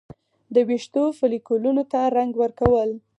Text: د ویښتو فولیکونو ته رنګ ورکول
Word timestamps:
د 0.53 0.55
ویښتو 0.69 1.03
فولیکونو 1.17 1.83
ته 1.91 1.99
رنګ 2.17 2.31
ورکول 2.41 2.89